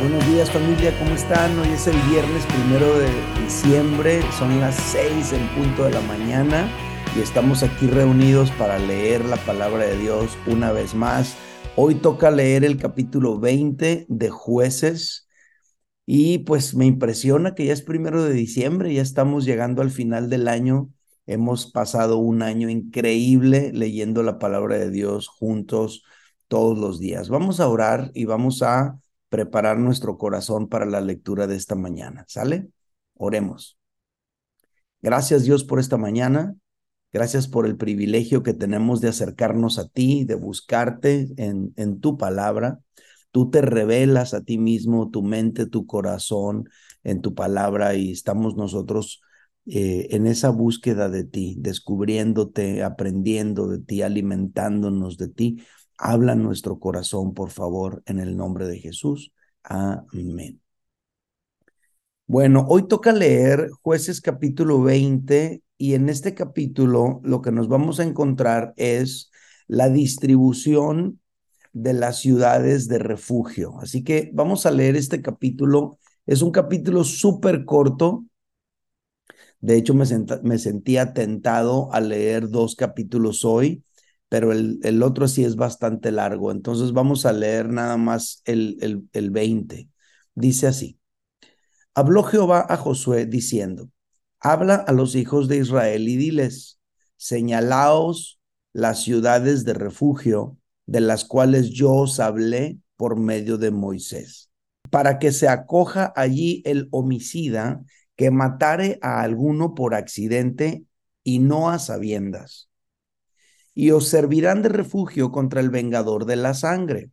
[0.00, 1.58] Buenos días familia, ¿cómo están?
[1.58, 3.10] Hoy es el viernes primero de
[3.42, 6.70] diciembre, son las seis en punto de la mañana
[7.14, 11.36] y estamos aquí reunidos para leer la palabra de Dios una vez más.
[11.76, 15.28] Hoy toca leer el capítulo 20 de jueces
[16.06, 20.30] y pues me impresiona que ya es primero de diciembre, ya estamos llegando al final
[20.30, 20.88] del año.
[21.26, 26.04] Hemos pasado un año increíble leyendo la palabra de Dios juntos
[26.48, 27.28] todos los días.
[27.28, 28.99] Vamos a orar y vamos a
[29.30, 32.26] preparar nuestro corazón para la lectura de esta mañana.
[32.28, 32.68] ¿Sale?
[33.14, 33.78] Oremos.
[35.00, 36.54] Gracias Dios por esta mañana.
[37.12, 42.18] Gracias por el privilegio que tenemos de acercarnos a ti, de buscarte en, en tu
[42.18, 42.80] palabra.
[43.30, 46.68] Tú te revelas a ti mismo, tu mente, tu corazón
[47.02, 49.22] en tu palabra y estamos nosotros
[49.66, 55.62] eh, en esa búsqueda de ti, descubriéndote, aprendiendo de ti, alimentándonos de ti.
[56.02, 59.32] Habla nuestro corazón, por favor, en el nombre de Jesús.
[59.62, 60.62] Amén.
[62.26, 68.00] Bueno, hoy toca leer jueces capítulo 20 y en este capítulo lo que nos vamos
[68.00, 69.30] a encontrar es
[69.66, 71.20] la distribución
[71.74, 73.74] de las ciudades de refugio.
[73.80, 75.98] Así que vamos a leer este capítulo.
[76.24, 78.24] Es un capítulo súper corto.
[79.60, 80.06] De hecho, me,
[80.44, 83.84] me sentía tentado a leer dos capítulos hoy
[84.30, 86.52] pero el, el, otro sí es bastante largo.
[86.52, 89.90] Entonces vamos a leer nada más el, el, el 20.
[90.36, 91.00] Dice así,
[91.94, 93.90] habló Jehová a Josué diciendo,
[94.38, 96.78] habla a los hijos de Israel y diles,
[97.16, 98.40] señalaos
[98.72, 100.56] las ciudades de refugio
[100.86, 104.48] de las cuales yo os hablé por medio de Moisés,
[104.90, 107.82] para que se acoja allí el homicida
[108.14, 110.84] que matare a alguno por accidente
[111.24, 112.69] y no a sabiendas
[113.80, 117.12] y os servirán de refugio contra el vengador de la sangre.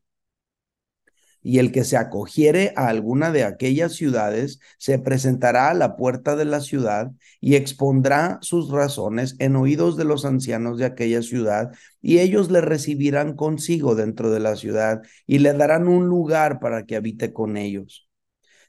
[1.42, 6.36] Y el que se acogiere a alguna de aquellas ciudades se presentará a la puerta
[6.36, 11.72] de la ciudad y expondrá sus razones en oídos de los ancianos de aquella ciudad,
[12.02, 16.86] y ellos le recibirán consigo dentro de la ciudad y le darán un lugar para
[16.86, 18.10] que habite con ellos.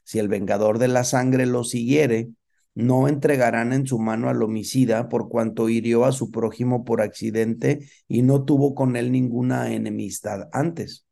[0.05, 2.29] Si el vengador de la sangre lo siguiere,
[2.79, 7.79] no entregarán en su mano al homicida por cuanto hirió a su prójimo por accidente
[8.07, 11.05] y no tuvo con él ninguna enemistad antes.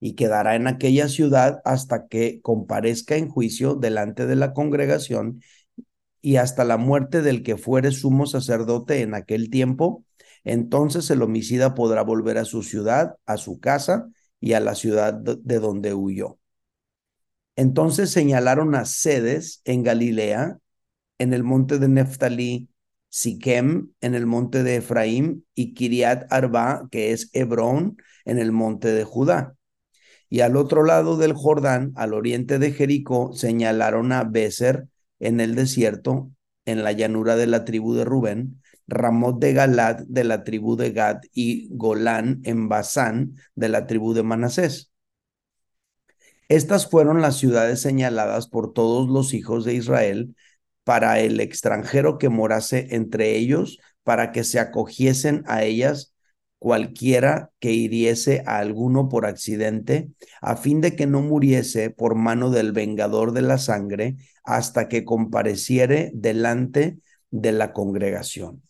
[0.00, 5.40] Y quedará en aquella ciudad hasta que comparezca en juicio delante de la congregación
[6.20, 10.04] y hasta la muerte del que fuere sumo sacerdote en aquel tiempo,
[10.44, 14.08] entonces el homicida podrá volver a su ciudad, a su casa
[14.40, 16.37] y a la ciudad de donde huyó.
[17.58, 20.58] Entonces señalaron a sedes en Galilea,
[21.18, 22.68] en el monte de Neftalí,
[23.08, 28.92] Siquem, en el monte de Efraín, y Kiriat Arba, que es Hebrón, en el monte
[28.92, 29.56] de Judá.
[30.28, 34.86] Y al otro lado del Jordán, al oriente de Jericó, señalaron a Beser
[35.18, 36.30] en el desierto,
[36.64, 40.92] en la llanura de la tribu de Rubén, Ramot de Galad de la tribu de
[40.92, 44.92] Gad y Golán en Basán de la tribu de Manasés.
[46.48, 50.34] Estas fueron las ciudades señaladas por todos los hijos de Israel
[50.82, 56.14] para el extranjero que morase entre ellos, para que se acogiesen a ellas
[56.58, 60.10] cualquiera que hiriese a alguno por accidente,
[60.40, 65.04] a fin de que no muriese por mano del vengador de la sangre hasta que
[65.04, 66.98] compareciere delante
[67.30, 68.62] de la congregación.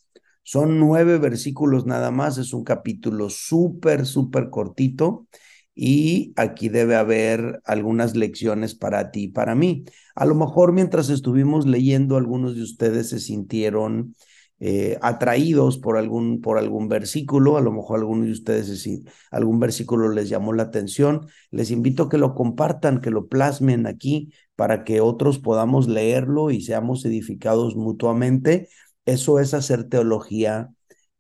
[0.43, 5.29] Son nueve versículos nada más, es un capítulo súper, súper cortito
[5.81, 9.85] y aquí debe haber algunas lecciones para ti y para mí.
[10.17, 14.17] A lo mejor mientras estuvimos leyendo, algunos de ustedes se sintieron
[14.59, 18.89] eh, atraídos por algún, por algún versículo, a lo mejor algunos de ustedes
[19.31, 21.29] algún versículo les llamó la atención.
[21.53, 26.51] Les invito a que lo compartan, que lo plasmen aquí para que otros podamos leerlo
[26.51, 28.69] y seamos edificados mutuamente.
[29.05, 30.71] Eso es hacer teología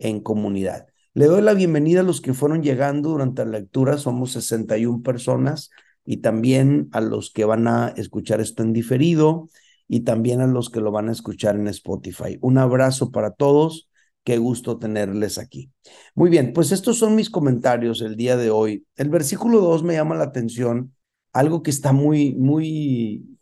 [0.00, 0.88] en comunidad.
[1.18, 5.68] Le doy la bienvenida a los que fueron llegando durante la lectura, somos 61 personas,
[6.04, 9.48] y también a los que van a escuchar esto en diferido
[9.88, 12.38] y también a los que lo van a escuchar en Spotify.
[12.40, 13.90] Un abrazo para todos,
[14.22, 15.72] qué gusto tenerles aquí.
[16.14, 18.86] Muy bien, pues estos son mis comentarios el día de hoy.
[18.94, 20.94] El versículo 2 me llama la atención,
[21.32, 23.40] algo que está muy, muy,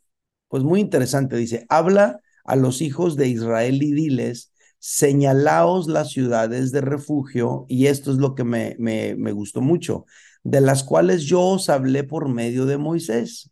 [0.49, 1.37] pues muy interesante.
[1.37, 7.87] Dice, habla a los hijos de Israel y diles, señalaos las ciudades de refugio, y
[7.87, 10.07] esto es lo que me, me, me gustó mucho,
[10.45, 13.51] de las cuales yo os hablé por medio de Moisés.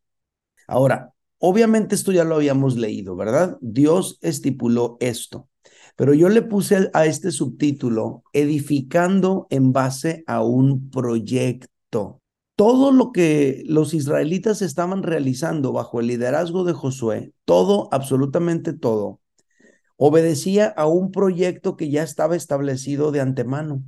[0.66, 3.58] Ahora, obviamente esto ya lo habíamos leído, ¿verdad?
[3.60, 5.48] Dios estipuló esto,
[5.96, 11.68] pero yo le puse a este subtítulo edificando en base a un proyecto.
[12.56, 19.20] todo lo que los israelitas estaban realizando bajo el liderazgo de Josué, todo, absolutamente todo,
[19.96, 23.82] obedecía a un proyecto que ya estaba establecido de antemano.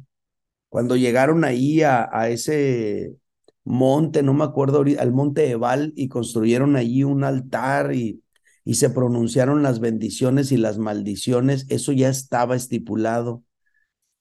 [0.68, 3.16] Cuando llegaron ahí a, ese
[3.64, 8.22] monte, no me acuerdo, al monte Ebal y construyeron allí un altar y,
[8.64, 13.42] y se pronunciaron las bendiciones y las maldiciones, eso ya estaba estipulado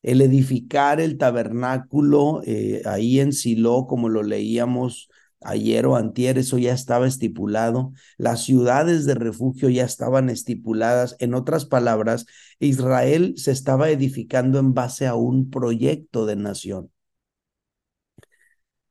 [0.06, 5.10] el edificar el tabernáculo eh, ahí en Silo, como lo leíamos
[5.46, 7.94] ayer o antier, eso ya estaba estipulado.
[8.18, 11.16] Las ciudades de refugio ya estaban estipuladas.
[11.20, 12.26] En otras palabras,
[12.60, 16.92] Israel se estaba edificando en base a un proyecto de nación.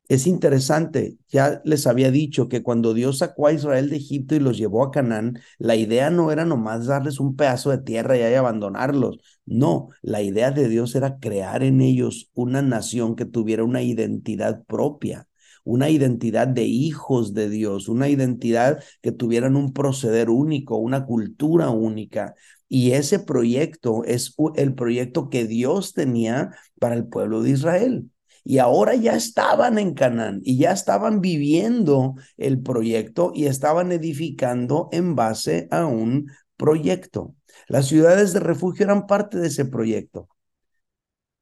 [0.06, 4.38] Es interesante, ya les había dicho que cuando Dios sacó a Israel de Egipto y
[4.38, 8.22] los llevó a Canaán, la idea no era nomás darles un pedazo de tierra y
[8.34, 9.18] abandonarlos.
[9.46, 14.62] No, la idea de Dios era crear en ellos una nación que tuviera una identidad
[14.66, 15.26] propia,
[15.64, 21.70] una identidad de hijos de Dios, una identidad que tuvieran un proceder único, una cultura
[21.70, 22.34] única.
[22.68, 28.10] Y ese proyecto es el proyecto que Dios tenía para el pueblo de Israel
[28.44, 34.90] y ahora ya estaban en Canaán y ya estaban viviendo el proyecto y estaban edificando
[34.92, 37.34] en base a un proyecto.
[37.68, 40.28] Las ciudades de refugio eran parte de ese proyecto.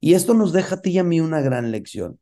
[0.00, 2.19] Y esto nos deja a ti y a mí una gran lección,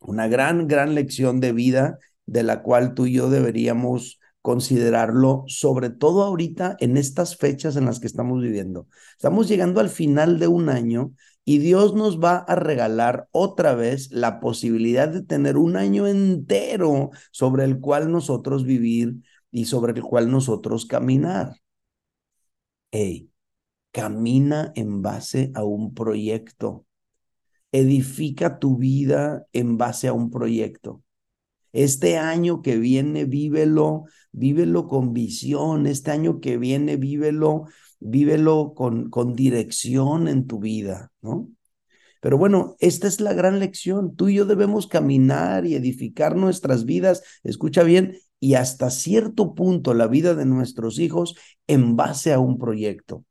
[0.00, 5.90] una gran, gran lección de vida de la cual tú y yo deberíamos considerarlo, sobre
[5.90, 8.88] todo ahorita en estas fechas en las que estamos viviendo.
[9.12, 11.12] Estamos llegando al final de un año
[11.44, 17.10] y Dios nos va a regalar otra vez la posibilidad de tener un año entero
[17.32, 19.16] sobre el cual nosotros vivir
[19.50, 21.56] y sobre el cual nosotros caminar.
[22.92, 23.30] Hey,
[23.92, 26.86] camina en base a un proyecto.
[27.72, 31.02] Edifica tu vida en base a un proyecto.
[31.72, 35.86] Este año que viene, vívelo, vívelo con visión.
[35.86, 37.66] Este año que viene, vívelo
[38.00, 41.48] vívelo con, con dirección en tu vida, ¿no?
[42.20, 44.14] Pero bueno, esta es la gran lección.
[44.14, 49.94] Tú y yo debemos caminar y edificar nuestras vidas, escucha bien, y hasta cierto punto
[49.94, 51.34] la vida de nuestros hijos
[51.66, 53.24] en base a un proyecto.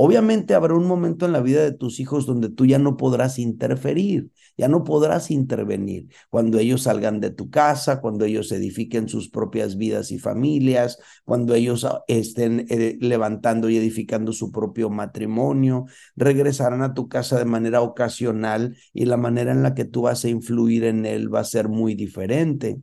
[0.00, 3.36] Obviamente habrá un momento en la vida de tus hijos donde tú ya no podrás
[3.40, 6.06] interferir, ya no podrás intervenir.
[6.30, 11.52] Cuando ellos salgan de tu casa, cuando ellos edifiquen sus propias vidas y familias, cuando
[11.52, 17.44] ellos ah, estén eh, levantando y edificando su propio matrimonio, regresarán a tu casa de
[17.44, 21.40] manera ocasional y la manera en la que tú vas a influir en él va
[21.40, 22.80] a ser muy diferente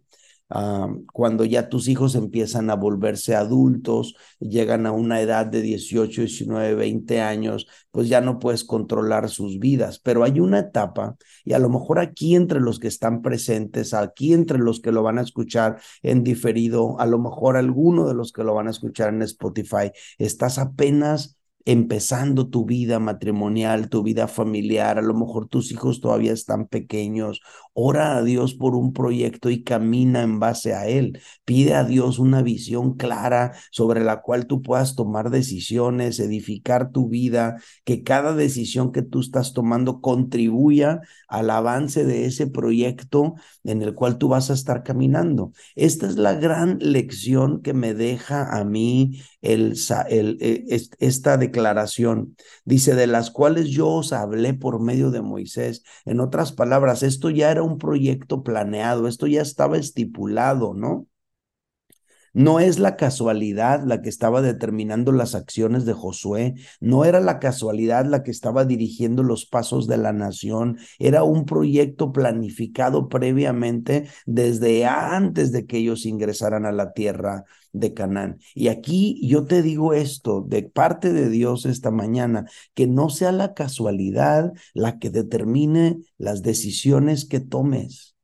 [0.48, 6.76] cuando ya tus hijos empiezan a volverse adultos, llegan a una edad de 18, 19,
[6.76, 10.00] 20 años, pues ya no puedes controlar sus vidas.
[10.00, 14.34] Pero hay una etapa, y a lo mejor aquí entre los que están presentes, aquí
[14.34, 18.32] entre los que lo van a escuchar en diferido, a lo mejor alguno de los
[18.32, 21.35] que lo van a escuchar en Spotify, estás apenas
[21.66, 27.42] empezando tu vida matrimonial, tu vida familiar, a lo mejor tus hijos todavía están pequeños,
[27.74, 31.20] ora a Dios por un proyecto y camina en base a él.
[31.44, 37.10] Pide a Dios una visión clara sobre la cual tú puedas tomar decisiones, edificar tu
[37.10, 43.82] vida, que cada decisión que tú estás tomando contribuya al avance de ese proyecto en
[43.82, 45.51] el cual tú vas a estar caminando.
[45.75, 49.74] Esta es la gran lección que me deja a mí eh,
[51.00, 51.55] esta declaración.
[52.66, 55.84] Dice, de las cuales yo os hablé por medio de Moisés.
[56.06, 61.08] En otras palabras, esto ya era un proyecto planeado, esto ya estaba estipulado, ¿no?
[62.36, 67.39] No es la casualidad la que estaba determinando las acciones de Josué, no era la
[67.39, 74.10] casualidad la que estaba dirigiendo los pasos de la nación, era un proyecto planificado previamente
[74.25, 78.39] desde antes de que ellos ingresaran a la tierra de Canaán.
[78.54, 83.32] Y aquí yo te digo esto de parte de Dios esta mañana, que no sea
[83.32, 88.14] la casualidad la que determine las decisiones que tomes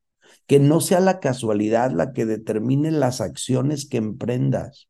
[0.47, 4.89] que no sea la casualidad la que determine las acciones que emprendas.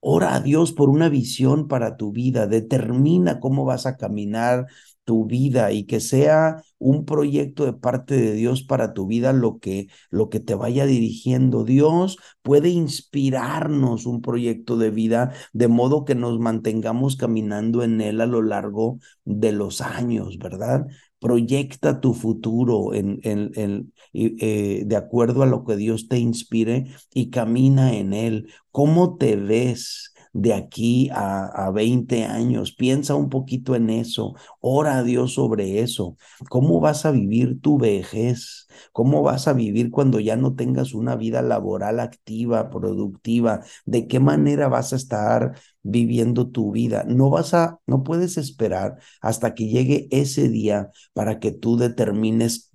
[0.00, 4.66] Ora a Dios por una visión para tu vida, determina cómo vas a caminar
[5.04, 9.58] tu vida y que sea un proyecto de parte de Dios para tu vida lo
[9.58, 11.64] que lo que te vaya dirigiendo.
[11.64, 18.20] Dios puede inspirarnos un proyecto de vida de modo que nos mantengamos caminando en él
[18.20, 20.86] a lo largo de los años, ¿verdad?
[21.20, 27.30] Proyecta tu futuro en, en, eh, de acuerdo a lo que Dios te inspire y
[27.30, 28.48] camina en él.
[28.72, 30.09] ¿Cómo te ves?
[30.32, 32.72] De aquí a, a 20 años.
[32.72, 36.16] Piensa un poquito en eso, ora a Dios sobre eso.
[36.48, 38.68] ¿Cómo vas a vivir tu vejez?
[38.92, 43.60] ¿Cómo vas a vivir cuando ya no tengas una vida laboral activa, productiva?
[43.84, 47.04] ¿De qué manera vas a estar viviendo tu vida?
[47.06, 52.70] No vas a, no puedes esperar hasta que llegue ese día para que tú determines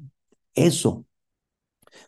[0.56, 1.06] eso.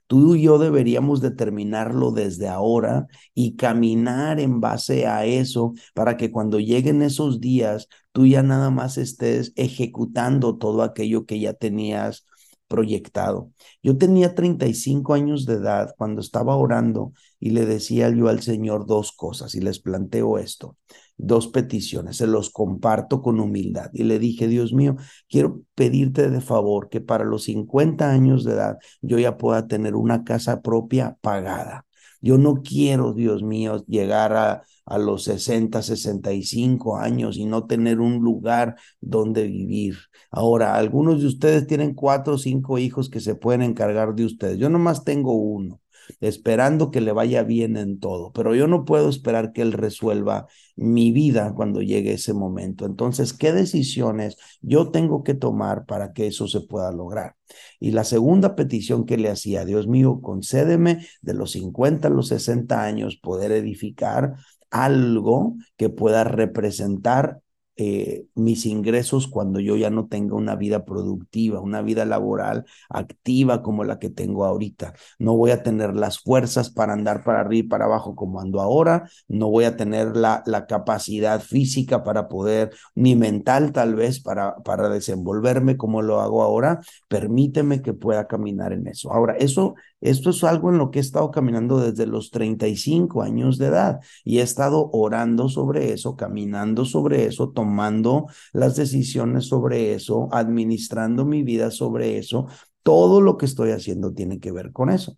[0.07, 6.31] Tú y yo deberíamos determinarlo desde ahora y caminar en base a eso para que
[6.31, 12.25] cuando lleguen esos días tú ya nada más estés ejecutando todo aquello que ya tenías
[12.67, 13.51] proyectado.
[13.81, 18.85] Yo tenía 35 años de edad cuando estaba orando y le decía yo al Señor
[18.85, 20.77] dos cosas y les planteo esto,
[21.17, 24.97] dos peticiones, se los comparto con humildad y le dije, Dios mío,
[25.27, 29.95] quiero pedirte de favor que para los 50 años de edad yo ya pueda tener
[29.95, 31.86] una casa propia pagada.
[32.21, 37.99] Yo no quiero, Dios mío, llegar a, a los 60, 65 años y no tener
[37.99, 39.95] un lugar donde vivir.
[40.31, 44.57] Ahora, algunos de ustedes tienen cuatro o cinco hijos que se pueden encargar de ustedes.
[44.57, 45.81] Yo nomás tengo uno
[46.19, 50.47] esperando que le vaya bien en todo, pero yo no puedo esperar que Él resuelva
[50.75, 52.85] mi vida cuando llegue ese momento.
[52.85, 57.35] Entonces, ¿qué decisiones yo tengo que tomar para que eso se pueda lograr?
[57.79, 62.27] Y la segunda petición que le hacía, Dios mío, concédeme de los 50 a los
[62.27, 64.35] 60 años poder edificar
[64.69, 67.41] algo que pueda representar
[67.77, 73.61] eh, mis ingresos cuando yo ya no tenga una vida productiva, una vida laboral activa
[73.61, 74.93] como la que tengo ahorita.
[75.19, 78.61] No voy a tener las fuerzas para andar para arriba y para abajo como ando
[78.61, 84.19] ahora, no voy a tener la, la capacidad física para poder, ni mental tal vez,
[84.21, 86.79] para, para desenvolverme como lo hago ahora.
[87.07, 89.11] Permíteme que pueda caminar en eso.
[89.11, 93.57] Ahora, eso esto es algo en lo que he estado caminando desde los 35 años
[93.57, 99.93] de edad y he estado orando sobre eso, caminando sobre eso, tomando las decisiones sobre
[99.93, 102.47] eso, administrando mi vida sobre eso.
[102.81, 105.17] Todo lo que estoy haciendo tiene que ver con eso.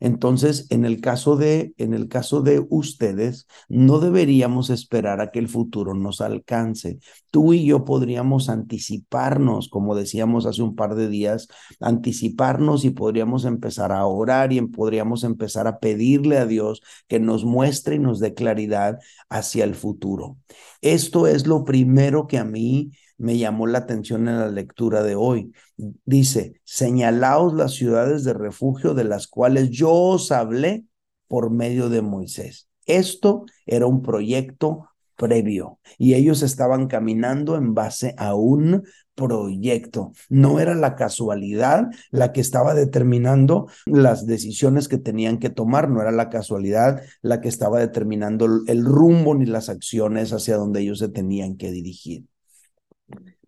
[0.00, 5.38] Entonces, en el caso de, en el caso de ustedes, no deberíamos esperar a que
[5.38, 6.98] el futuro nos alcance.
[7.30, 11.48] Tú y yo podríamos anticiparnos, como decíamos hace un par de días,
[11.80, 17.44] anticiparnos y podríamos empezar a orar y podríamos empezar a pedirle a Dios que nos
[17.44, 20.38] muestre y nos dé claridad hacia el futuro.
[20.80, 22.90] Esto es lo primero que a mí
[23.20, 25.52] me llamó la atención en la lectura de hoy.
[25.76, 30.86] Dice, señalaos las ciudades de refugio de las cuales yo os hablé
[31.28, 32.68] por medio de Moisés.
[32.86, 38.84] Esto era un proyecto previo y ellos estaban caminando en base a un
[39.14, 40.12] proyecto.
[40.30, 46.00] No era la casualidad la que estaba determinando las decisiones que tenían que tomar, no
[46.00, 51.00] era la casualidad la que estaba determinando el rumbo ni las acciones hacia donde ellos
[51.00, 52.24] se tenían que dirigir.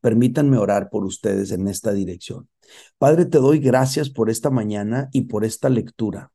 [0.02, 2.50] Permítanme orar por ustedes en esta dirección.
[2.98, 6.32] Padre, te doy gracias por esta mañana y por esta lectura.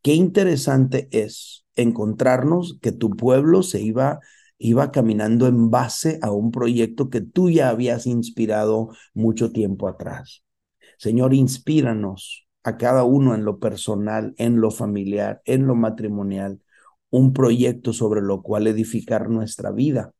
[0.00, 4.20] Qué interesante es encontrarnos que tu pueblo se iba
[4.58, 10.44] iba caminando en base a un proyecto que tú ya habías inspirado mucho tiempo atrás.
[10.96, 16.60] Señor, inspíranos a cada uno en lo personal, en lo familiar, en lo matrimonial,
[17.10, 20.12] un proyecto sobre lo cual edificar nuestra vida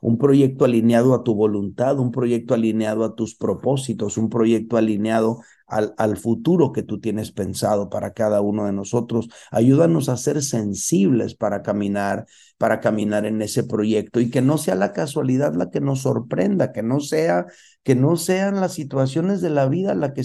[0.00, 5.40] un proyecto alineado a tu voluntad, un proyecto alineado a tus propósitos, un proyecto alineado
[5.68, 9.28] al, al, futuro que tú tienes pensado para cada uno de nosotros.
[9.50, 14.74] Ayúdanos a ser sensibles para caminar, para caminar en ese proyecto y que no sea
[14.74, 17.46] la casualidad la que nos sorprenda, que no sea
[17.88, 20.22] que no sean las situaciones de la vida que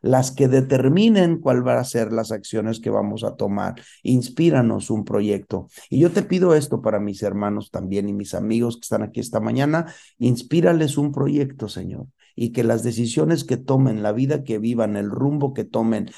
[0.00, 3.74] las que determinen cuál van a ser las acciones que vamos a tomar.
[4.02, 5.68] Inspíranos un proyecto.
[5.90, 9.20] Y yo te pido esto para mis hermanos también y mis amigos que están aquí
[9.20, 14.58] esta mañana, inspírales un proyecto, Señor y que las decisiones que tomen, la vida que
[14.58, 16.10] vivan, el rumbo que tomen,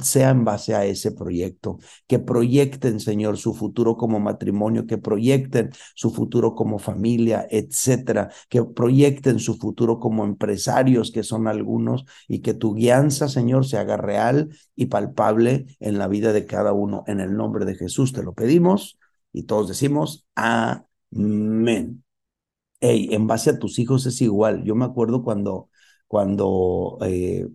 [0.00, 1.78] sea en base a ese proyecto.
[2.06, 8.30] Que proyecten, Señor, su futuro como matrimonio, que proyecten su futuro como familia, etcétera.
[8.48, 13.78] Que proyecten su futuro como empresarios, que son algunos, y que tu guianza, Señor, se
[13.78, 17.04] haga real y palpable en la vida de cada uno.
[17.06, 18.98] En el nombre de Jesús te lo pedimos
[19.32, 22.02] y todos decimos amén
[22.82, 24.64] en base a tus hijos es igual.
[24.64, 25.70] Yo me acuerdo cuando,
[26.08, 27.48] cuando eh,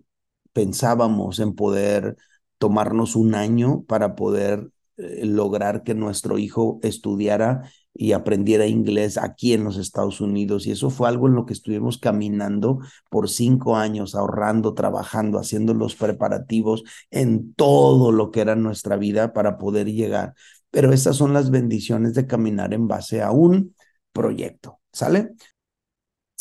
[0.52, 2.16] pensábamos en poder
[2.58, 9.52] tomarnos un año para poder eh, lograr que nuestro hijo estudiara y aprendiera inglés aquí
[9.52, 10.66] en los Estados Unidos.
[10.66, 12.80] Y eso fue algo en lo que estuvimos caminando
[13.10, 19.32] por cinco años, ahorrando, trabajando, haciendo los preparativos en todo lo que era nuestra vida
[19.32, 20.34] para poder llegar.
[20.70, 23.74] pero estas son las bendiciones de caminar en base a un
[24.12, 24.77] proyecto.
[24.92, 25.34] ¿Sale?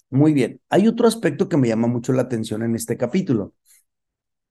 [0.09, 0.61] Muy bien.
[0.69, 3.53] Hay otro aspecto que me llama mucho la atención en este capítulo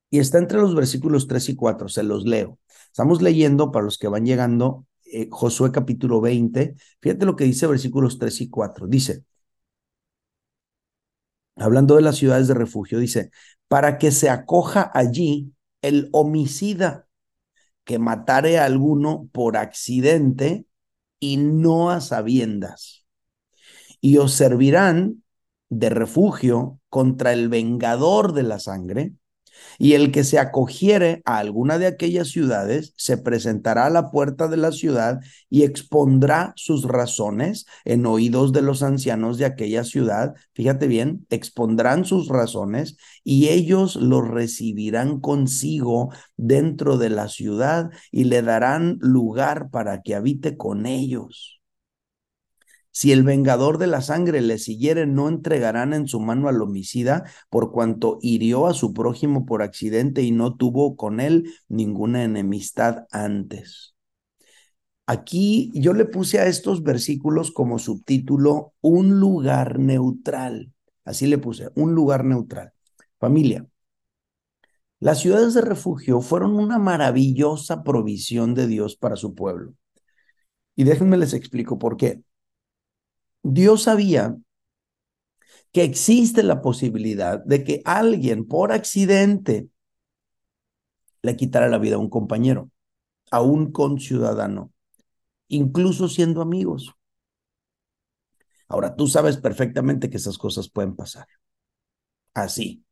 [0.09, 1.89] y está entre los versículos 3 y 4.
[1.89, 2.59] Se los leo.
[2.87, 6.75] Estamos leyendo para los que van llegando eh, Josué capítulo 20.
[7.01, 8.87] Fíjate lo que dice versículos 3 y 4.
[8.87, 9.23] Dice,
[11.55, 13.31] hablando de las ciudades de refugio, dice,
[13.67, 17.07] para que se acoja allí el homicida
[17.85, 20.67] que matare a alguno por accidente
[21.19, 23.06] y no a sabiendas.
[24.07, 25.21] Y os servirán
[25.67, 29.15] de refugio contra el vengador de la sangre,
[29.77, 34.47] y el que se acogiere a alguna de aquellas ciudades se presentará a la puerta
[34.47, 40.35] de la ciudad y expondrá sus razones en oídos de los ancianos de aquella ciudad.
[40.53, 42.95] Fíjate bien, expondrán sus razones
[43.25, 50.15] y ellos los recibirán consigo dentro de la ciudad y le darán lugar para que
[50.15, 51.56] habite con ellos.
[52.97, 57.25] Si el vengador de la sangre le siguiere, no entregarán en su mano al homicida,
[57.51, 63.05] por cuanto hirió a su prójimo por accidente y no tuvo con él ninguna enemistad
[63.11, 63.93] antes.
[65.05, 70.73] Aquí yo le puse a estos versículos como subtítulo un lugar neutral.
[71.05, 72.73] Así le puse, un lugar neutral.
[73.19, 73.67] Familia,
[74.99, 79.75] las ciudades de refugio fueron una maravillosa provisión de Dios para su pueblo.
[80.75, 82.23] Y déjenme les explico por qué.
[83.43, 84.37] Dios sabía
[85.71, 89.69] que existe la posibilidad de que alguien por accidente
[91.21, 92.71] le quitara la vida a un compañero,
[93.31, 94.71] a un conciudadano,
[95.47, 96.93] incluso siendo amigos.
[98.67, 101.27] Ahora, tú sabes perfectamente que esas cosas pueden pasar.
[102.33, 102.83] Así,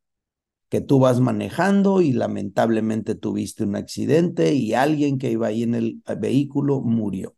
[0.70, 5.76] que tú vas manejando y lamentablemente tuviste un accidente y alguien que iba ahí en
[5.76, 7.36] el vehículo murió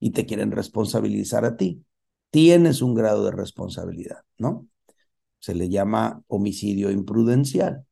[0.00, 1.84] y te quieren responsabilizar a ti
[2.34, 4.66] tienes un grado de responsabilidad, ¿no?
[5.38, 7.86] Se le llama homicidio imprudencial.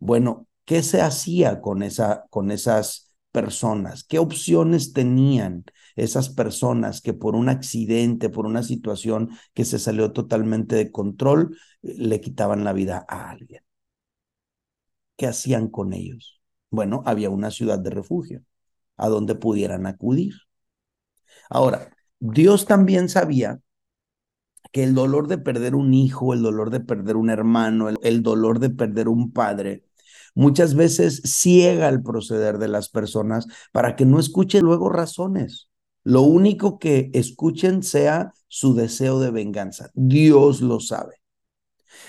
[0.00, 4.02] Bueno, ¿qué se hacía con, esa, con esas personas?
[4.02, 10.10] ¿Qué opciones tenían esas personas que por un accidente, por una situación que se salió
[10.10, 13.62] totalmente de control, le quitaban la vida a alguien?
[15.16, 16.42] ¿Qué hacían con ellos?
[16.70, 18.42] Bueno, había una ciudad de refugio
[18.96, 20.34] a donde pudieran acudir.
[21.48, 21.93] Ahora,
[22.26, 23.60] Dios también sabía
[24.72, 28.60] que el dolor de perder un hijo, el dolor de perder un hermano, el, dolor
[28.60, 29.84] de perder un padre,
[30.34, 35.68] muchas veces ciega el proceder de las personas para que no escuchen luego razones.
[36.02, 39.90] Lo único que escuchen sea su deseo de venganza.
[39.92, 41.16] Dios lo sabe.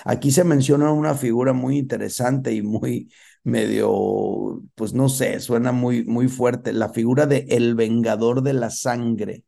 [0.05, 3.11] Aquí se menciona una figura muy interesante y muy
[3.43, 8.69] medio, pues no sé, suena muy, muy fuerte, la figura de el vengador de la
[8.69, 9.43] sangre.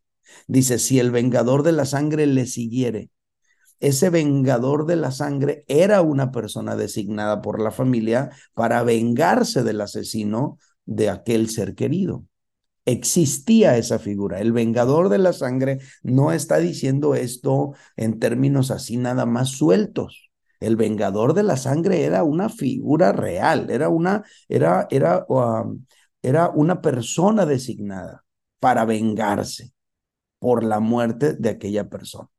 [0.48, 3.10] Dice, si el vengador de la sangre le siguiere,
[3.80, 9.82] ese vengador de la sangre era una persona designada por la familia para vengarse del
[9.82, 12.26] asesino de aquel ser querido.
[12.86, 14.40] Existía esa figura.
[14.40, 20.32] El vengador de la sangre no está diciendo esto en términos así nada más sueltos.
[20.60, 25.86] El vengador de la sangre era una figura real, era una, era, era, um,
[26.24, 28.24] era una persona designada
[28.60, 29.74] para vengarse
[30.40, 32.30] por la muerte de aquella persona.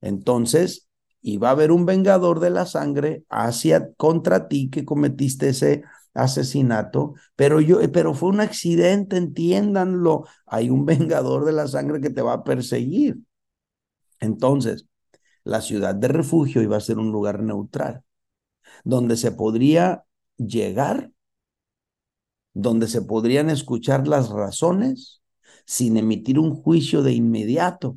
[0.00, 0.88] Entonces,
[1.22, 5.82] iba a haber un vengador de la sangre hacia contra ti que cometiste ese
[6.12, 10.26] asesinato, pero yo, pero fue un accidente, entiéndanlo.
[10.46, 13.18] Hay un vengador de la sangre que te va a perseguir.
[14.20, 14.86] Entonces,
[15.44, 18.02] la ciudad de refugio iba a ser un lugar neutral,
[18.84, 20.04] donde se podría
[20.36, 21.12] llegar,
[22.52, 25.23] donde se podrían escuchar las razones
[25.66, 27.96] sin emitir un juicio de inmediato.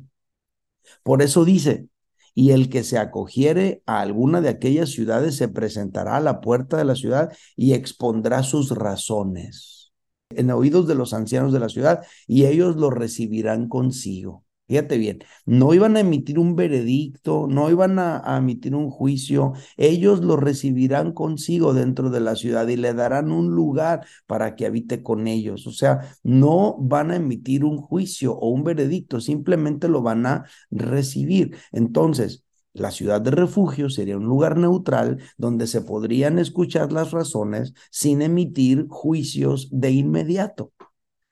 [1.02, 1.88] Por eso dice,
[2.34, 6.76] y el que se acogiere a alguna de aquellas ciudades se presentará a la puerta
[6.76, 9.92] de la ciudad y expondrá sus razones
[10.30, 14.44] en oídos de los ancianos de la ciudad y ellos lo recibirán consigo.
[14.68, 20.22] Fíjate bien, no iban a emitir un veredicto, no iban a, emitir un juicio, ellos
[20.22, 25.02] lo recibirán consigo dentro de la ciudad y le darán un lugar para que habite
[25.02, 25.66] con ellos.
[25.66, 30.44] O sea, no van a emitir un juicio o un veredicto, simplemente lo van a
[30.70, 31.56] recibir.
[31.72, 37.72] Entonces, la ciudad de refugio sería un lugar neutral donde se podrían escuchar las razones
[37.90, 40.72] sin emitir juicios de inmediato.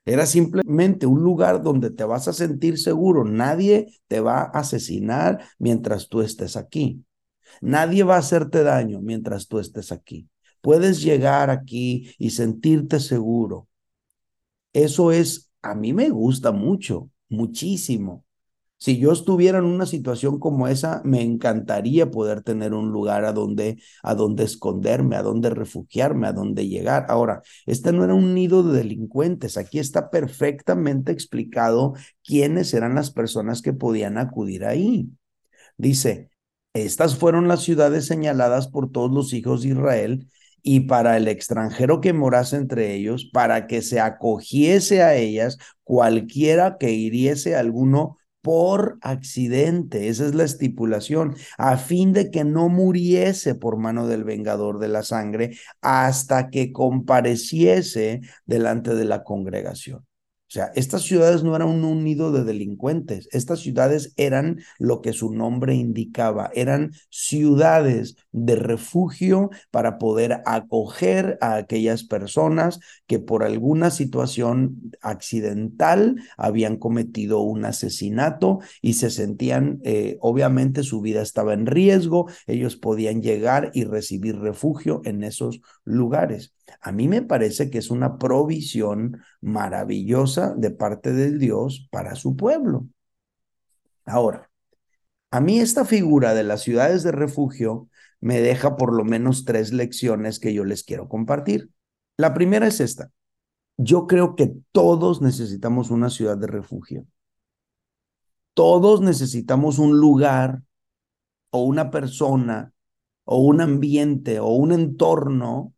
[0.07, 3.25] Era simplemente un lugar donde te vas a sentir seguro.
[3.25, 7.03] Nadie te va a asesinar mientras tú estés aquí.
[7.59, 10.29] Nadie va a hacerte daño mientras tú estés aquí.
[10.61, 13.67] Puedes llegar aquí y sentirte seguro.
[14.71, 18.23] Eso es, a mí me gusta mucho, muchísimo.
[18.79, 23.33] Si yo estuviera en una situación como esa, me encantaría poder tener un lugar a
[23.33, 27.07] donde, a donde esconderme, a donde refugiarme, a donde llegar.
[27.09, 29.57] Ahora, este no era un nido de delincuentes.
[29.57, 35.09] Aquí está perfectamente explicado quiénes eran las personas que podían acudir ahí.
[35.77, 36.29] Dice,
[36.73, 40.27] estas fueron las ciudades señaladas por todos los hijos de Israel
[40.61, 46.77] y para el extranjero que morase entre ellos, para que se acogiese a ellas cualquiera
[46.77, 48.16] que hiriese a alguno
[48.47, 54.23] por accidente, esa es la estipulación, a fin de que no muriese por mano del
[54.23, 60.06] vengador de la sangre hasta que compareciese delante de la congregación.
[60.47, 65.11] O sea, estas ciudades no eran un nido de delincuentes, estas ciudades eran lo que
[65.11, 73.43] su nombre indicaba, eran ciudades de refugio para poder acoger a aquellas personas que por
[73.43, 81.55] alguna situación accidental habían cometido un asesinato y se sentían, eh, obviamente su vida estaba
[81.55, 86.53] en riesgo, ellos podían llegar y recibir refugio en esos lugares.
[86.81, 92.35] A mí me parece que es una provisión maravillosa de parte del Dios para su
[92.35, 92.87] pueblo.
[94.05, 94.49] Ahora,
[95.31, 97.89] a mí esta figura de las ciudades de refugio
[98.21, 101.69] me deja por lo menos tres lecciones que yo les quiero compartir.
[102.17, 103.11] La primera es esta.
[103.77, 107.05] Yo creo que todos necesitamos una ciudad de refugio.
[108.53, 110.63] Todos necesitamos un lugar
[111.51, 112.73] o una persona
[113.23, 115.73] o un ambiente o un entorno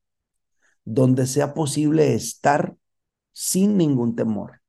[0.86, 2.76] donde sea posible estar
[3.40, 4.62] sin ningún temor,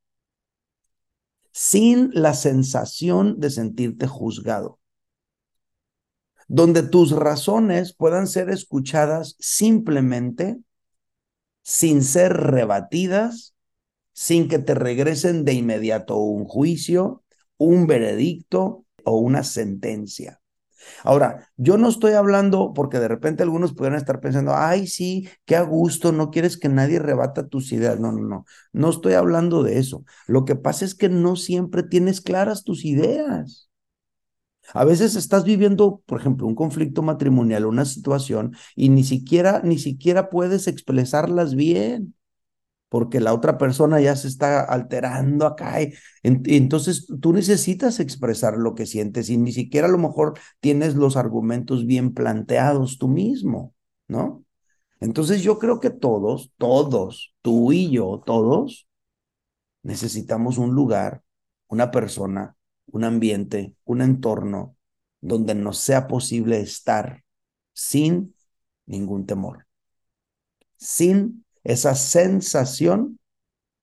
[1.51, 4.79] sin la sensación de sentirte juzgado,
[6.47, 10.57] donde tus razones puedan ser escuchadas simplemente,
[11.63, 13.55] sin ser rebatidas,
[14.13, 17.25] sin que te regresen de inmediato un juicio,
[17.57, 20.40] un veredicto o una sentencia.
[21.03, 25.55] Ahora, yo no estoy hablando porque de repente algunos pudieran estar pensando, ay, sí, qué
[25.55, 27.99] a gusto, no quieres que nadie rebata tus ideas.
[27.99, 30.03] No, no, no, no estoy hablando de eso.
[30.27, 33.69] Lo que pasa es que no siempre tienes claras tus ideas.
[34.73, 39.77] A veces estás viviendo, por ejemplo, un conflicto matrimonial, una situación, y ni siquiera, ni
[39.79, 42.15] siquiera puedes expresarlas bien
[42.91, 45.81] porque la otra persona ya se está alterando acá.
[45.81, 50.95] Y, entonces tú necesitas expresar lo que sientes y ni siquiera a lo mejor tienes
[50.95, 53.73] los argumentos bien planteados tú mismo,
[54.09, 54.43] ¿no?
[54.99, 58.89] Entonces yo creo que todos, todos, tú y yo, todos,
[59.83, 61.23] necesitamos un lugar,
[61.69, 64.75] una persona, un ambiente, un entorno
[65.21, 67.23] donde nos sea posible estar
[67.71, 68.35] sin
[68.85, 69.65] ningún temor,
[70.75, 73.19] sin esa sensación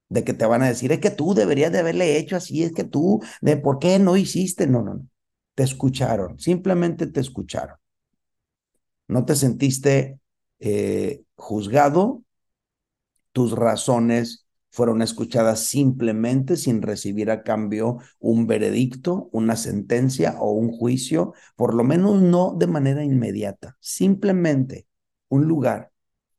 [0.08, 2.72] de que te van a decir, es que tú deberías de haberle hecho así, es
[2.72, 5.06] que tú, de por qué no hiciste, no, no, no.
[5.54, 7.76] Te escucharon, simplemente te escucharon.
[9.08, 10.20] No te sentiste
[10.60, 12.22] eh, juzgado,
[13.32, 20.70] tus razones fueron escuchadas simplemente sin recibir a cambio un veredicto, una sentencia o un
[20.70, 24.86] juicio, por lo menos no de manera inmediata, simplemente
[25.28, 25.90] un lugar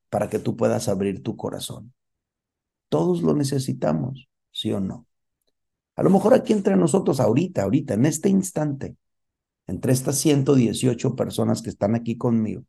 [0.09, 1.93] para que tú puedas abrir tu corazón.
[2.89, 5.07] Todos lo necesitamos, ¿sí o no?
[5.95, 8.95] A lo mejor aquí entre nosotros, ahorita, ahorita, en este instante,
[9.67, 12.63] entre estas 118 personas que están aquí conmigo,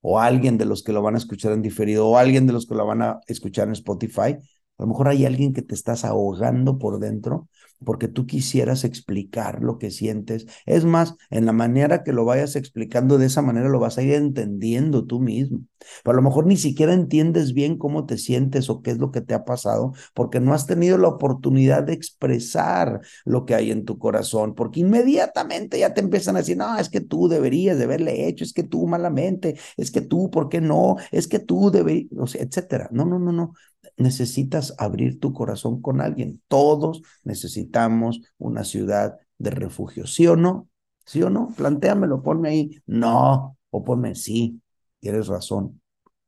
[0.00, 2.66] o alguien de los que lo van a escuchar en diferido, o alguien de los
[2.66, 4.36] que lo van a escuchar en Spotify,
[4.78, 7.48] a lo mejor hay alguien que te estás ahogando por dentro
[7.84, 10.46] porque tú quisieras explicar lo que sientes.
[10.64, 14.02] Es más, en la manera que lo vayas explicando de esa manera lo vas a
[14.02, 15.60] ir entendiendo tú mismo.
[16.02, 19.10] Pero a lo mejor ni siquiera entiendes bien cómo te sientes o qué es lo
[19.10, 23.70] que te ha pasado porque no has tenido la oportunidad de expresar lo que hay
[23.70, 27.78] en tu corazón, porque inmediatamente ya te empiezan a decir, no, es que tú deberías
[27.78, 30.96] de haberle hecho, es que tú malamente, es que tú, ¿por qué no?
[31.10, 32.88] Es que tú deberías, etcétera.
[32.92, 33.52] No, no, no, no
[33.96, 36.42] necesitas abrir tu corazón con alguien.
[36.48, 40.06] Todos necesitamos una ciudad de refugio.
[40.06, 40.68] ¿Sí o no?
[41.04, 41.48] ¿Sí o no?
[41.56, 42.82] Plantéamelo, ponme ahí.
[42.86, 44.60] No, o ponme sí,
[45.00, 45.80] tienes razón.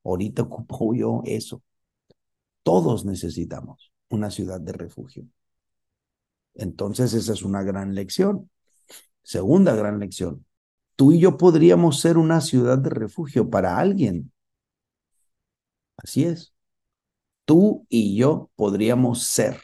[0.04, 1.62] Ahorita ocupo yo eso.
[2.62, 5.26] Todos necesitamos una ciudad de refugio.
[6.54, 8.50] Entonces esa es una gran lección.
[9.22, 10.44] Segunda gran lección.
[10.96, 14.32] Tú y yo podríamos ser una ciudad de refugio para alguien.
[15.96, 16.52] Así es
[17.48, 19.58] tú y yo podríamos ser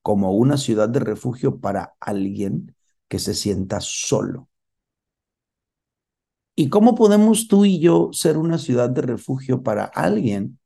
[0.00, 2.74] como una ciudad de refugio para alguien
[3.06, 4.48] que se sienta solo.
[6.54, 10.58] ¿Y cómo podemos tú y yo ser una ciudad de refugio para alguien?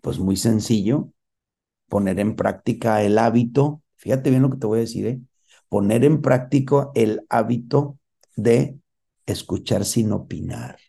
[0.00, 1.12] Pues muy sencillo,
[1.88, 5.20] poner en práctica el hábito, fíjate bien lo que te voy a decir, ¿eh?
[5.68, 8.00] poner en práctica el hábito
[8.34, 8.80] de
[9.26, 10.80] escuchar sin opinar.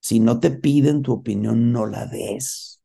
[0.00, 2.83] Si no te piden tu opinión, no la des.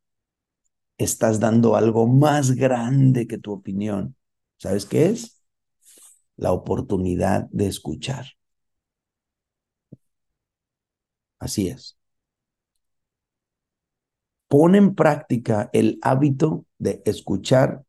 [0.99, 4.15] Estás dando algo más grande que tu opinión.
[4.57, 5.41] ¿Sabes qué es?
[6.35, 8.25] La oportunidad de escuchar.
[11.39, 11.97] Así es.
[14.49, 17.85] Pon en práctica el hábito de escuchar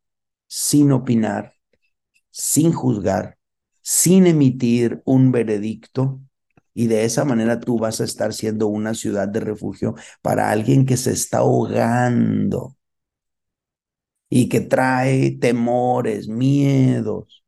[0.47, 1.55] sin opinar,
[2.29, 3.37] sin juzgar,
[3.81, 6.21] sin emitir un veredicto.
[6.73, 10.85] Y de esa manera tú vas a estar siendo una ciudad de refugio para alguien
[10.85, 12.77] que se está ahogando
[14.31, 17.40] y que trae temores, miedos,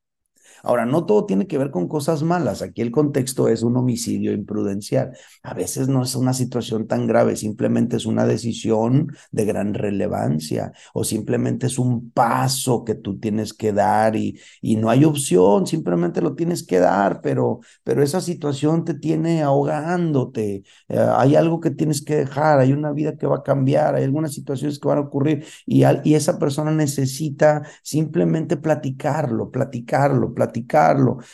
[0.65, 2.61] Ahora, no todo tiene que ver con cosas malas.
[2.61, 5.11] Aquí el contexto es un homicidio imprudencial.
[5.43, 10.71] A veces no es una situación tan grave, simplemente es una decisión de gran relevancia
[10.93, 15.67] o simplemente es un paso que tú tienes que dar y, y no hay opción,
[15.67, 20.63] simplemente lo tienes que dar, pero, pero esa situación te tiene ahogándote.
[20.87, 24.03] Eh, hay algo que tienes que dejar, hay una vida que va a cambiar, hay
[24.05, 30.52] algunas situaciones que van a ocurrir y, y esa persona necesita simplemente platicarlo, platicarlo, platicarlo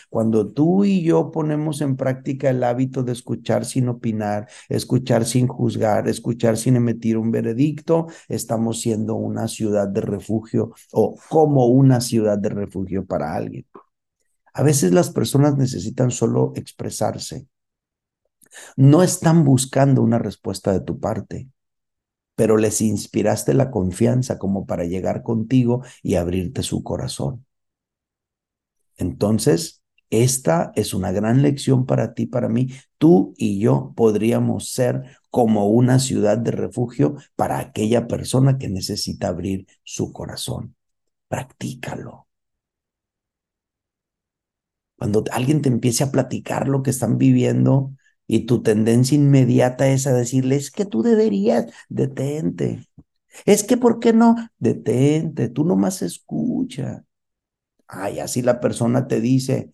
[0.10, 5.48] Cuando tú y yo ponemos en práctica el hábito de escuchar sin opinar, escuchar sin
[5.48, 12.02] juzgar, escuchar sin emitir un veredicto, estamos siendo una ciudad de refugio o como una
[12.02, 13.66] ciudad de refugio para alguien.
[14.54, 17.48] A veces las personas necesitan solo expresarse.
[18.76, 21.50] No están buscando una respuesta de tu parte,
[22.36, 27.46] pero les inspiraste la confianza como para llegar contigo y abrirte su corazón.
[29.00, 32.70] Entonces, esta es una gran lección para ti, para mí.
[33.00, 39.30] Tú y yo podríamos ser como una ciudad de refugio para aquella persona que necesita
[39.30, 40.76] abrir su corazón.
[41.30, 42.28] Practícalo.
[44.98, 47.94] Cuando alguien te empiece a platicar lo que están viviendo
[48.28, 52.88] y tu tendencia inmediata es a decirle, es que tú deberías, detente.
[53.46, 54.36] Es que, ¿por qué no?
[54.60, 57.06] Detente, tú nomás escucha.
[57.90, 59.74] Ay, así la persona te dice,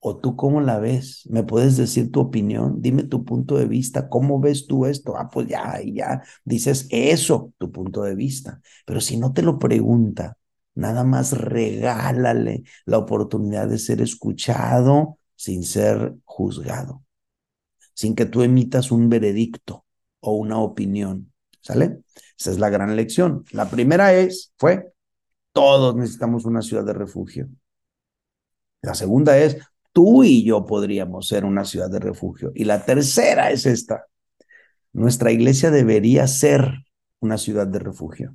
[0.00, 4.08] o tú cómo la ves, me puedes decir tu opinión, dime tu punto de vista,
[4.08, 5.16] ¿cómo ves tú esto?
[5.18, 8.60] Ah, pues ya, ya dices eso, tu punto de vista.
[8.86, 10.38] Pero si no te lo pregunta,
[10.74, 17.04] nada más regálale la oportunidad de ser escuchado sin ser juzgado,
[17.94, 19.84] sin que tú emitas un veredicto
[20.20, 21.32] o una opinión.
[21.60, 22.00] ¿Sale?
[22.38, 23.44] Esa es la gran lección.
[23.52, 24.93] La primera es, fue,
[25.54, 27.48] todos necesitamos una ciudad de refugio.
[28.82, 29.56] La segunda es,
[29.92, 32.52] tú y yo podríamos ser una ciudad de refugio.
[32.54, 34.04] Y la tercera es esta.
[34.92, 36.84] Nuestra iglesia debería ser
[37.20, 38.34] una ciudad de refugio.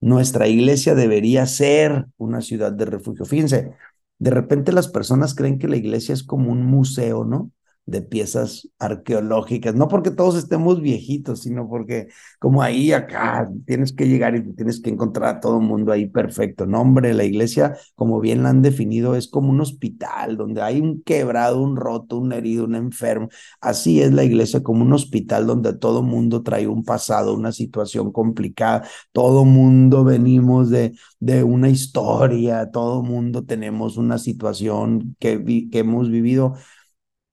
[0.00, 3.26] Nuestra iglesia debería ser una ciudad de refugio.
[3.26, 3.74] Fíjense,
[4.18, 7.50] de repente las personas creen que la iglesia es como un museo, ¿no?
[7.90, 14.08] De piezas arqueológicas, no porque todos estemos viejitos, sino porque como ahí acá tienes que
[14.08, 16.66] llegar y tienes que encontrar a todo el mundo ahí perfecto.
[16.66, 20.80] No, hombre, la iglesia, como bien la han definido, es como un hospital donde hay
[20.80, 23.28] un quebrado, un roto, un herido, un enfermo.
[23.60, 28.12] Así es la iglesia como un hospital donde todo mundo trae un pasado, una situación
[28.12, 35.78] complicada, todo mundo venimos de, de una historia, todo mundo tenemos una situación que, que
[35.78, 36.54] hemos vivido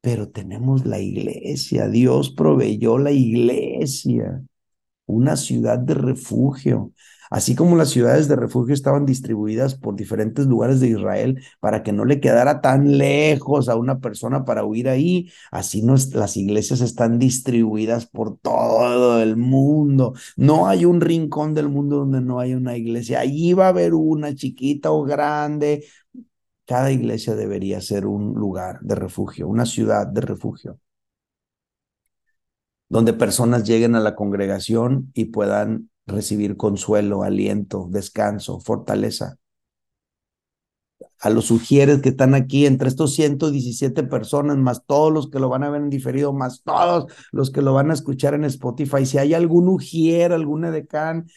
[0.02, 1.88] pero tenemos la iglesia.
[1.90, 4.42] Dios proveyó la iglesia,
[5.06, 6.94] una ciudad de refugio.
[7.30, 11.92] Así como las ciudades de refugio estaban distribuidas por diferentes lugares de Israel para que
[11.92, 15.82] no le quedara tan lejos a una persona para huir ahí, así
[16.14, 20.14] las iglesias están distribuidas por todo el mundo.
[20.38, 23.20] No hay un rincón del mundo donde no haya una iglesia.
[23.20, 25.84] Allí va a haber una chiquita o grande,
[26.68, 30.80] cada iglesia debería ser un lugar de refugio, una ciudad de refugio,
[32.90, 39.38] donde personas lleguen a la congregación y puedan recibir consuelo, aliento, descanso, fortaleza.
[41.20, 45.50] A los sugieres que están aquí, entre estos 117 personas, más todos los que lo
[45.50, 49.06] van a ver en diferido, más todos los que lo van a escuchar en Spotify,
[49.06, 51.28] si hay algún ujier, algún edecán,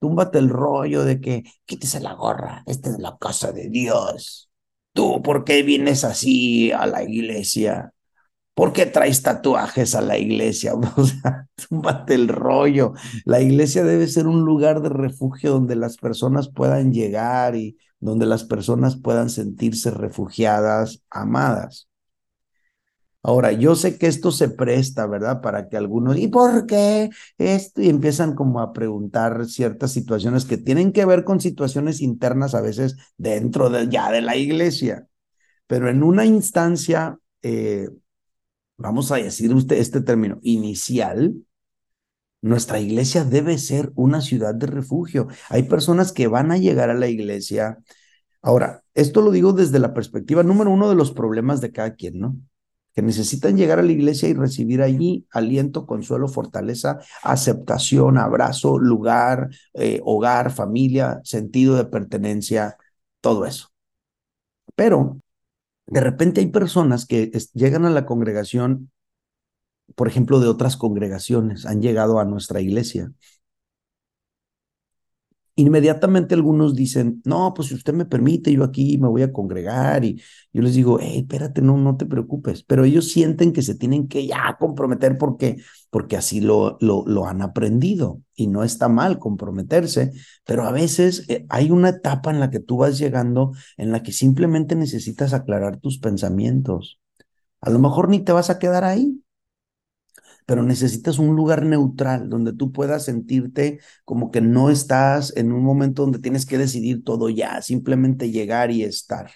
[0.00, 4.51] túmbate el rollo de que quítese la gorra, esta es la casa de Dios.
[4.92, 7.92] ¿Tú por qué vienes así a la iglesia?
[8.54, 10.74] ¿Por qué traes tatuajes a la iglesia?
[10.96, 12.94] O sea, túmbate el rollo.
[13.26, 18.26] La iglesia debe ser un lugar de refugio donde las personas puedan llegar y donde
[18.26, 21.88] las personas puedan sentirse refugiadas, amadas.
[23.24, 25.40] Ahora, yo sé que esto se presta, ¿verdad?
[25.40, 27.80] Para que algunos, ¿y por qué esto?
[27.80, 32.60] Y empiezan como a preguntar ciertas situaciones que tienen que ver con situaciones internas a
[32.60, 35.06] veces dentro de, ya de la iglesia.
[35.66, 37.88] Pero en una instancia, eh,
[38.78, 41.34] vamos a decir usted este término, inicial,
[42.40, 45.28] nuestra iglesia debe ser una ciudad de refugio.
[45.48, 47.78] Hay personas que van a llegar a la iglesia.
[48.42, 52.20] Ahora, esto lo digo desde la perspectiva número uno de los problemas de cada quien,
[52.20, 52.36] ¿no?
[52.94, 59.50] Que necesitan llegar a la iglesia y recibir allí aliento, consuelo, fortaleza, aceptación, abrazo, lugar,
[59.74, 62.76] eh, hogar, familia, sentido de pertenencia,
[63.20, 63.68] todo eso.
[64.74, 65.20] Pero
[65.86, 68.90] de repente hay personas que llegan a la congregación,
[69.94, 73.12] por ejemplo, de otras congregaciones, han llegado a nuestra iglesia
[75.54, 80.02] Inmediatamente algunos dicen, no, pues si usted me permite, yo aquí me voy a congregar
[80.02, 83.74] y yo les digo, hey, espérate, no, no te preocupes, pero ellos sienten que se
[83.74, 85.58] tienen que ya comprometer porque,
[85.90, 90.12] porque así lo, lo, lo han aprendido y no está mal comprometerse,
[90.46, 94.02] pero a veces eh, hay una etapa en la que tú vas llegando en la
[94.02, 96.98] que simplemente necesitas aclarar tus pensamientos.
[97.60, 99.22] A lo mejor ni te vas a quedar ahí,
[100.52, 105.64] pero necesitas un lugar neutral donde tú puedas sentirte como que no estás en un
[105.64, 109.30] momento donde tienes que decidir todo ya, simplemente llegar y estar.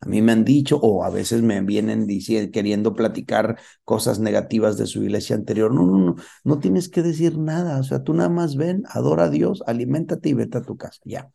[0.00, 4.76] A mí me han dicho, o a veces me vienen diciendo, queriendo platicar cosas negativas
[4.78, 5.74] de su iglesia anterior.
[5.74, 6.14] No, no, no,
[6.44, 7.80] no tienes que decir nada.
[7.80, 11.00] O sea, tú nada más ven, adora a Dios, aliméntate y vete a tu casa.
[11.04, 11.32] Ya.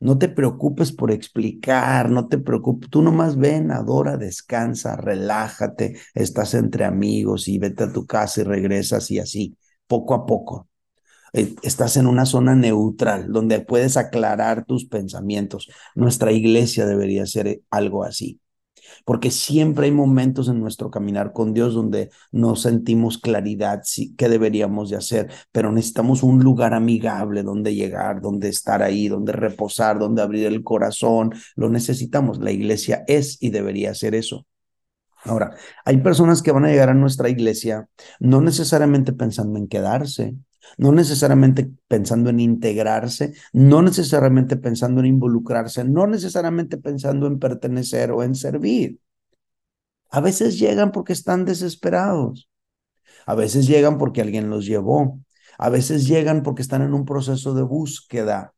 [0.00, 6.54] No te preocupes por explicar, no te preocupes, tú nomás ven, adora, descansa, relájate, estás
[6.54, 10.68] entre amigos y vete a tu casa y regresas y así, poco a poco.
[11.34, 15.70] Eh, estás en una zona neutral donde puedes aclarar tus pensamientos.
[15.94, 18.40] Nuestra iglesia debería ser algo así
[19.04, 24.28] porque siempre hay momentos en nuestro caminar con Dios donde no sentimos claridad, sí, qué
[24.28, 29.98] deberíamos de hacer, pero necesitamos un lugar amigable donde llegar, donde estar ahí, donde reposar,
[29.98, 32.38] donde abrir el corazón, lo necesitamos.
[32.40, 34.46] La iglesia es y debería ser eso.
[35.24, 37.88] Ahora, hay personas que van a llegar a nuestra iglesia
[38.20, 40.34] no necesariamente pensando en quedarse,
[40.78, 48.10] no necesariamente pensando en integrarse, no necesariamente pensando en involucrarse, no necesariamente pensando en pertenecer
[48.12, 49.00] o en servir.
[50.10, 52.50] A veces llegan porque están desesperados,
[53.26, 55.20] a veces llegan porque alguien los llevó,
[55.58, 58.54] a veces llegan porque están en un proceso de búsqueda,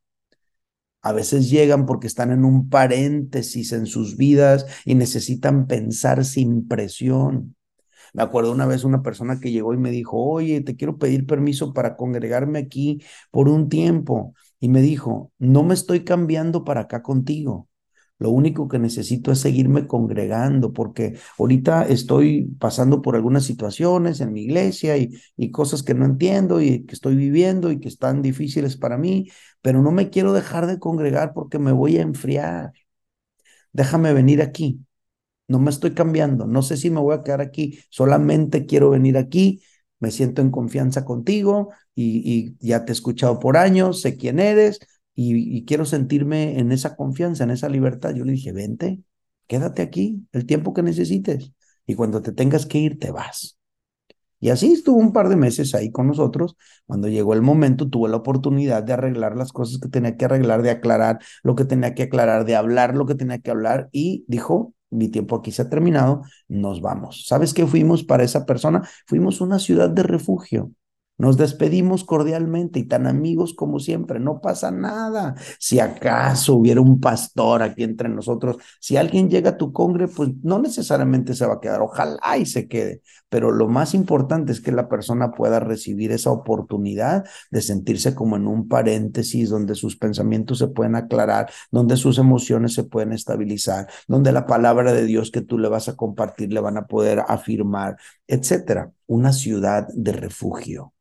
[1.02, 6.68] a veces llegan porque están en un paréntesis en sus vidas y necesitan pensar sin
[6.68, 7.56] presión.
[8.12, 11.26] Me acuerdo una vez una persona que llegó y me dijo, oye, te quiero pedir
[11.26, 14.34] permiso para congregarme aquí por un tiempo.
[14.60, 17.68] Y me dijo, no me estoy cambiando para acá contigo.
[18.18, 24.32] Lo único que necesito es seguirme congregando porque ahorita estoy pasando por algunas situaciones en
[24.32, 28.22] mi iglesia y, y, cosas que no entiendo y que estoy viviendo y que están
[28.22, 29.28] difíciles para mí,
[29.60, 32.72] pero no me quiero dejar de congregar porque me voy a enfriar.
[33.72, 34.80] Déjame venir aquí
[35.48, 39.16] no me estoy cambiando, no sé si me voy a quedar aquí, solamente quiero venir
[39.18, 39.62] aquí,
[40.00, 44.80] me siento en confianza contigo y, ya te he escuchado por años, sé quién eres
[45.14, 48.14] y, y, quiero sentirme en esa confianza, en esa libertad.
[48.14, 49.00] Yo le dije, vente,
[49.46, 51.52] quédate aquí el tiempo que necesites
[51.86, 53.58] y cuando te tengas que ir, te vas.
[54.42, 56.56] Y así estuvo un par de meses ahí con nosotros.
[56.86, 60.62] Cuando llegó el momento, tuve la oportunidad de arreglar las cosas que tenía que arreglar,
[60.62, 63.88] de aclarar lo que tenía que aclarar, de hablar lo que tenía que hablar.
[63.92, 67.26] Y dijo, mi tiempo aquí se ha terminado, nos vamos.
[67.26, 68.88] ¿Sabes qué fuimos para esa persona?
[69.06, 70.72] Fuimos una ciudad de refugio.
[71.22, 75.36] Nos despedimos cordialmente y tan amigos como siempre, no pasa nada.
[75.60, 80.30] Si acaso hubiera un pastor aquí entre nosotros, si alguien llega a tu congre, pues
[80.42, 84.60] no necesariamente se va a quedar, ojalá y se quede, pero lo más importante es
[84.60, 89.96] que la persona pueda recibir esa oportunidad de sentirse como en un paréntesis donde sus
[89.96, 95.30] pensamientos se pueden aclarar, donde sus emociones se pueden estabilizar, donde la palabra de Dios
[95.30, 98.90] que tú le vas a compartir le van a poder afirmar, etcétera.
[99.06, 100.92] Una ciudad de refugio.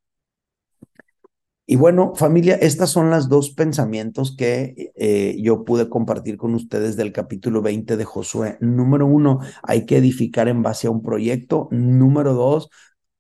[1.66, 6.98] Y bueno, familia, estas son las dos pensamientos que eh, yo pude compartir con ustedes
[6.98, 8.58] del capítulo 20 de Josué.
[8.60, 11.70] Número uno, hay que edificar en base a un proyecto.
[11.72, 12.70] Número dos,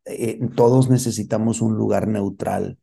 [0.06, 2.78] eh, todos necesitamos un lugar neutral.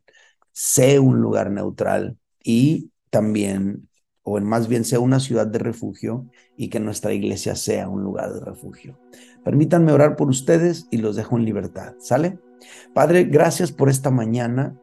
[0.53, 3.89] Sé un lugar neutral y también,
[4.23, 6.27] o más bien sea una ciudad de refugio
[6.57, 8.99] y que nuestra iglesia sea un lugar de refugio.
[9.45, 11.95] Permítanme orar por ustedes y los dejo en libertad.
[11.99, 12.39] ¿Sale?
[12.95, 14.79] Padre, gracias por esta mañana.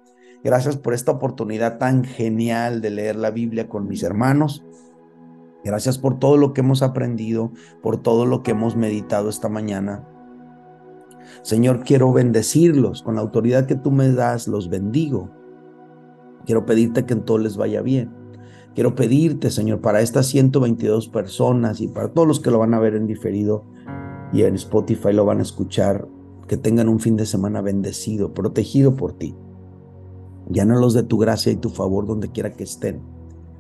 [0.46, 4.64] Gracias por esta oportunidad tan genial de leer la Biblia con mis hermanos.
[5.64, 10.08] Gracias por todo lo que hemos aprendido, por todo lo que hemos meditado esta mañana.
[11.42, 15.32] Señor, quiero bendecirlos con la autoridad que tú me das, los bendigo.
[16.46, 18.14] Quiero pedirte que en todo les vaya bien.
[18.76, 22.80] Quiero pedirte, Señor, para estas 122 personas y para todos los que lo van a
[22.80, 23.66] ver en diferido
[24.32, 26.08] y en Spotify lo van a escuchar,
[26.48, 29.36] que tengan un fin de semana bendecido, protegido por ti.
[30.50, 33.02] Llánalos de tu gracia y tu favor donde quiera que estén.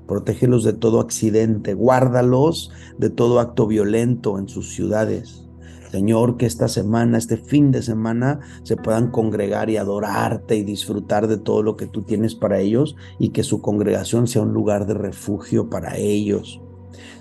[0.07, 5.45] Protégelos de todo accidente, guárdalos de todo acto violento en sus ciudades.
[5.91, 11.27] Señor, que esta semana, este fin de semana, se puedan congregar y adorarte y disfrutar
[11.27, 14.85] de todo lo que tú tienes para ellos y que su congregación sea un lugar
[14.87, 16.61] de refugio para ellos.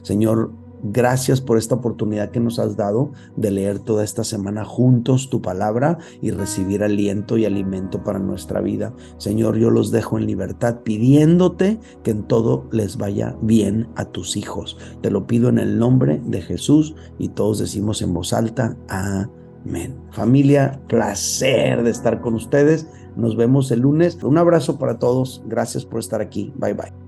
[0.03, 0.53] Señor,
[0.87, 5.41] Gracias por esta oportunidad que nos has dado de leer toda esta semana juntos tu
[5.41, 8.93] palabra y recibir aliento y alimento para nuestra vida.
[9.17, 14.37] Señor, yo los dejo en libertad pidiéndote que en todo les vaya bien a tus
[14.37, 14.77] hijos.
[15.01, 19.97] Te lo pido en el nombre de Jesús y todos decimos en voz alta, amén.
[20.11, 22.87] Familia, placer de estar con ustedes.
[23.17, 24.23] Nos vemos el lunes.
[24.23, 25.43] Un abrazo para todos.
[25.47, 26.53] Gracias por estar aquí.
[26.57, 27.04] Bye bye.